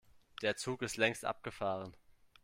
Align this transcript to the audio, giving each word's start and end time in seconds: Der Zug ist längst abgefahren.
Der 0.41 0.55
Zug 0.55 0.81
ist 0.81 0.97
längst 0.97 1.23
abgefahren. 1.25 1.95